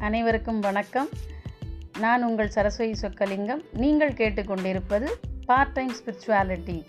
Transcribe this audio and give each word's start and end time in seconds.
அனைவருக்கும் 0.00 0.60
வணக்கம். 0.60 1.08
நான் 1.98 2.22
உங்கள் 2.22 2.48
சரஸ்வதி 2.48 2.94
சொக்கலிங்கம். 3.00 3.64
நீங்கள் 3.72 4.12
கேட்டுக்கொண்டிருப்பது 4.12 5.06
பார்ட் 5.46 5.72
டைம் 5.72 5.92
ஸ்பிரிச்சுவாலிட்டி 5.92 6.84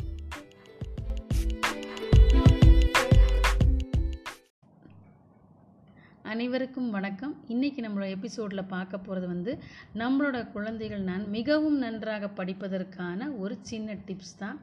அனைவருக்கும் 6.21 6.89
வணக்கம். 6.89 7.35
இன்றைக்கி 7.47 7.83
நம்மளோட 7.85 8.09
எபிசோடில் 8.09 8.63
பார்க்க 8.63 8.97
போகிறது 8.97 9.27
வந்து 9.27 9.59
நம்மளோட 9.93 10.51
குழந்தைகள் 10.51 11.01
நான் 11.01 11.29
மிகவும் 11.29 11.77
நன்றாக 11.77 12.29
படிப்பதற்கான 12.35 13.37
ஒரு 13.37 13.57
சின்ன 13.61 13.93
டிப்ஸ் 13.93 14.37
தான். 14.37 14.59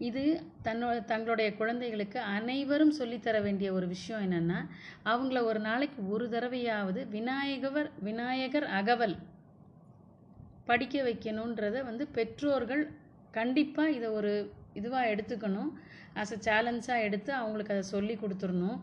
இது 0.00 0.22
தன்னோட 0.64 1.04
தங்களுடைய 1.04 1.48
குழந்தைகளுக்கு 1.56 2.18
அனைவரும் 2.34 2.92
சொல்லித்தர 2.98 3.36
வேண்டிய 3.42 3.68
ஒரு 3.72 3.86
விஷயம் 3.86 4.24
என்னென்னா 4.26 4.58
அவங்கள 5.04 5.42
ஒரு 5.42 5.60
நாளைக்கு 5.60 6.00
ஒரு 6.08 6.26
தடவையாவது 6.28 7.00
விநாயகவர் 7.08 7.88
விநாயகர் 8.00 8.66
அகவல் 8.78 9.16
படிக்க 10.66 11.02
வைக்கணுன்றத 11.02 11.76
வந்து 11.84 12.06
பெற்றோர்கள் 12.08 12.84
கண்டிப்பாக 13.30 13.90
இதை 13.90 14.08
ஒரு 14.10 14.32
இதுவாக 14.74 15.10
எடுத்துக்கணும். 15.12 15.70
ஆஸ் 16.14 16.34
அ 16.34 16.38
சேலஞ்சாக 16.40 17.04
எடுத்து 17.06 17.30
அவங்களுக்கு 17.34 17.74
அதை 17.74 17.84
சொல்லி 17.88 18.14
கொடுத்துடணும். 18.14 18.78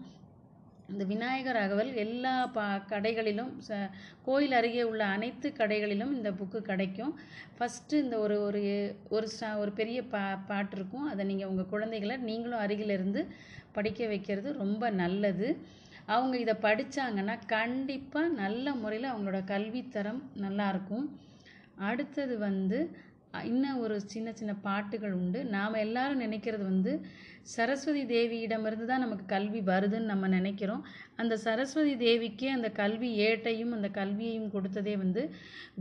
இந்த 0.90 1.04
விநாயகர் 1.12 1.60
அகவல் 1.62 1.92
எல்லா 2.02 2.34
பா 2.56 2.64
கடைகளிலும் 2.92 3.52
ச 3.68 3.78
கோயில் 4.24 4.52
அருகே 4.52 4.84
உள்ள 4.84 5.04
அனைத்து 5.16 5.48
கடைகளிலும் 5.52 6.14
இந்த 6.18 6.30
புக்கு 6.32 6.60
கிடைக்கும். 6.62 7.14
ஃபஸ்ட்டு 7.56 8.02
இந்த 8.04 8.16
ஒரு 8.20 8.36
ஒரு 8.48 8.62
ஒரு 9.10 9.28
ச 9.38 9.52
ஒரு 9.62 9.72
பெரிய 9.72 10.00
பா 10.14 10.22
பாட்டு 10.48 10.76
இருக்கும். 10.78 11.08
அதை 11.12 11.24
நீங்கள் 11.26 11.52
உங்கள் 11.52 11.72
குழந்தைகளை 11.74 12.18
நீங்களும் 12.30 12.64
அருகில் 12.66 12.96
இருந்து 12.98 13.24
படிக்க 13.74 14.02
வைக்கிறது 14.08 14.52
ரொம்ப 14.62 14.84
நல்லது. 15.02 15.50
அவங்க 16.08 16.36
இதை 16.38 16.56
படித்தாங்கன்னா 16.66 17.36
கண்டிப்பாக 17.50 18.36
நல்ல 18.42 18.76
முறையில் 18.76 19.12
அவங்களோட 19.12 19.40
கல்வித்தரம் 19.54 20.22
நல்லாயிருக்கும் 20.44 21.08
அடுத்தது 21.86 22.36
வந்து 22.48 22.80
இன்னும் 23.44 23.80
ஒரு 23.80 23.96
சின்ன 24.14 24.30
சின்ன 24.34 24.54
பாட்டுகள் 24.68 25.14
உண்டு. 25.14 25.40
நாம் 25.56 25.82
எல்லாரும் 25.84 26.22
நினைக்கிறது 26.22 26.64
வந்து 26.64 26.94
சரஸ்வதி 27.56 28.04
தேவியிடமிருந்து 28.06 28.86
தான் 28.86 29.04
நமக்கு 29.06 29.26
கல்வி 29.26 29.62
வருதுன்னு 29.72 30.12
நம்ம 30.14 30.28
நினைக்கிறோம். 30.28 30.84
அந்த 31.16 31.34
சரஸ்வதி 31.38 31.94
தேவிக்கே 32.06 32.50
அந்த 32.58 32.70
கல்வி 32.82 33.10
ஏட்டையும் 33.28 33.76
அந்த 33.78 33.90
கல்வியையும் 34.00 34.52
கொடுத்ததே 34.52 34.96
வந்து 34.98 35.24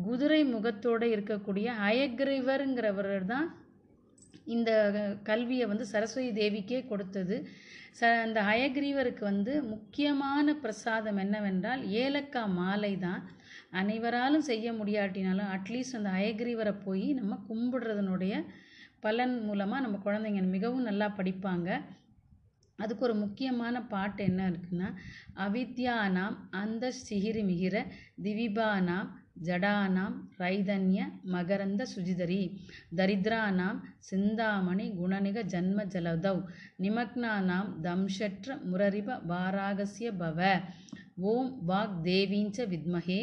குதிரை 0.09 0.41
முகத்தோடு 0.55 1.09
இருக்கக்கூடிய 1.17 1.67
அயக்ரிவருங்கிறவர் 1.89 3.31
தான் 3.35 3.49
இந்த 4.55 4.71
கல்வியை 5.29 5.67
வந்து 5.67 5.87
சரஸ்வதி 5.93 6.31
தேவிக்கே 6.41 6.81
கொடுத்தது. 6.91 7.37
ச 7.99 8.03
அந்த 8.25 8.39
ஹயக்ரீவருக்கு 8.43 9.23
வந்து 9.31 9.53
முக்கியமான 9.73 10.55
பிரசாதம் 10.63 11.19
என்னவென்றால் 11.25 11.83
ஏலக்காய் 12.05 12.55
மாலை 12.61 12.93
தான். 12.99 13.23
அனைவராலும் 13.81 14.47
செய்ய 14.51 14.67
முடியாட்டினாலும் 14.73 15.53
அட்லீஸ்ட் 15.57 15.99
அந்த 15.99 16.11
ஹயக்ரீவரை 16.19 16.75
போய் 16.87 17.07
நம்ம 17.21 17.39
கும்பிடுறதுனுடைய 17.51 18.35
பலன் 19.01 19.37
மூலமாக 19.49 19.85
நம்ம 19.85 19.97
குழந்தைங்க 20.05 20.43
மிகவும் 20.57 20.89
நல்லா 20.89 21.09
படிப்பாங்க. 21.19 21.69
அதுக்கு 22.79 23.05
ஒரு 23.09 23.15
முக்கியமான 23.15 23.83
பாட்டு 23.93 24.23
என்ன 24.25 24.43
இருக்குன்னா 24.51 24.89
அவித்யானாம் 25.45 26.37
அந்த 26.63 26.85
சிகிரி 27.07 27.43
மிகிர 27.51 27.77
திவிபானாம் 28.25 29.11
ஜடானாம் 29.37 30.17
ரைதன்ய 30.39 31.01
மகரந்த 31.33 31.83
சுஜிதரி. 31.95 32.43
தரித்ரானாம் 32.97 33.81
சிந்தாமணி 33.99 34.87
குணநிக 34.91 35.43
ஜன்ம 35.43 35.85
ஜலதவ் 35.85 36.43
நிமக்னானாம் 36.83 37.71
தம்ஷற்ற 37.83 38.57
முரரிப 38.71 39.19
வாராகசிய 39.29 40.11
பவ. 40.21 40.41
ஓம் 41.17 41.51
வாக் 41.69 41.97
தேவீஞ்ச 42.03 42.59
வித்மஹே 42.73 43.21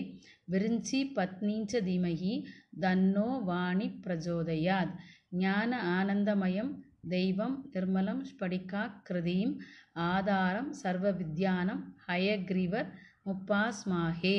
விரிஞ்சி 0.52 1.00
பத்னீஞ்ச 1.18 1.82
தீமகி. 1.90 2.34
தன்னோ 2.82 3.44
வாணி 3.44 3.88
பிரஜோதயாத். 4.06 4.94
ஞான 5.30 5.72
ஆனந்தமயம் 5.98 6.72
தெய்வம் 7.10 7.56
நிர்மலம் 7.74 8.26
ஸ்படிகா 8.26 8.82
கிருதியும் 9.10 9.56
ஆதாரம் 9.94 10.72
சர்வ 10.72 11.12
வித்யானம் 11.12 11.82
ஹயக்ரீவர் 12.08 12.90
முப்பாஸ்மாஹே 13.26 14.38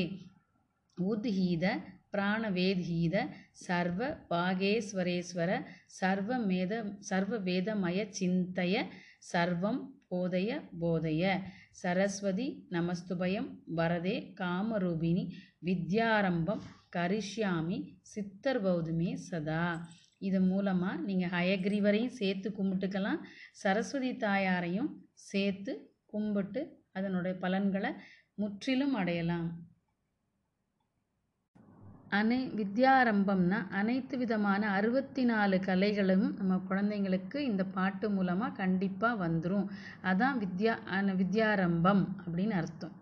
உத்ஹீத 0.99 1.65
பிராணவேத்ஹீத 2.15 3.17
சர்வ 3.67 4.01
பாகேஸ்வரேஸ்வர 4.31 5.51
சர்வ 5.99 6.39
மேத 6.51 6.73
சர்வ 7.11 7.39
வேதமய 7.49 7.99
சிந்தய 8.19 8.85
சர்வம் 9.33 9.81
போதய 10.11 10.51
போதய. 10.83 11.23
சரஸ்வதி 11.83 12.47
நமஸ்துபயம் 12.75 13.49
வரதே 13.79 14.17
காமரூபிணி 14.41 15.25
வித்யாரம்பம் 15.69 16.63
கரிஷ்யாமி 16.97 17.79
சித்தர் 18.13 18.61
பௌதுமே 18.67 19.11
சதா. 19.29 19.65
இது 20.29 20.41
மூலமாக 20.51 21.03
நீங்கள் 21.09 21.33
ஹயக்ரீவரையும் 21.37 22.17
சேர்த்து 22.21 22.49
கும்பிட்டுக்கலாம். 22.59 23.21
சரஸ்வதி 23.63 24.11
தாயாரையும் 24.27 24.91
சேர்த்து 25.31 25.73
கும்பிட்டு 26.13 26.63
அதனுடைய 26.93 27.35
பலன்களை 27.45 27.91
முற்றிலும் 28.35 28.95
அடையலாம். 29.01 29.49
அனை 32.19 32.39
வித்யாரம்பம்னா 32.57 33.59
அனைத்து 33.81 34.19
விதமான 34.19 34.71
அறுபத்தி 34.71 35.23
நாலு 35.25 35.57
கலைகளும் 35.67 36.27
நம்ம 36.39 36.59
குழந்தைங்களுக்கு 36.71 37.39
இந்த 37.51 37.65
பாட்டு 37.77 38.11
மூலமாக 38.11 38.57
கண்டிப்பாக 38.57 39.27
வந்துடும் 39.27 39.67
அதான் 40.11 40.37
வித்யா 40.43 40.75
வித்யாரம்பம் 41.21 42.03
அப்படின்னு 42.25 42.57
அர்த்தம். 42.61 42.93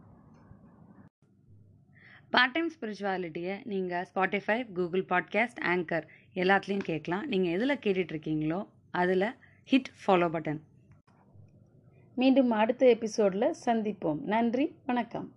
பார்ட் 2.31 2.53
டைம் 2.53 2.71
ஸ்பிரிச்சுவாலிட்டியை 2.75 3.57
நீங்கள் 3.65 4.07
ஸ்பாட்டிஃபை 4.15 4.59
கூகுள் 4.73 5.05
பாட்காஸ்ட் 5.09 5.61
ஆங்கர் 5.73 6.07
எல்லாத்துலேயும் 6.35 6.89
கேட்கலாம். 6.91 7.27
நீங்கள் 7.33 7.53
எதில் 7.53 7.83
கேட்டுட்ருக்கீங்களோ 7.87 8.61
அதில் 8.91 9.29
ஹிட் 9.71 9.93
ஃபாலோ 10.03 10.31
பட்டன் 10.37 10.63
மீண்டும் 12.17 12.51
அடுத்த 12.51 12.87
எபிசோடில் 12.87 13.55
சந்திப்போம். 13.67 14.23
நன்றி 14.35 14.67
வணக்கம். 14.87 15.29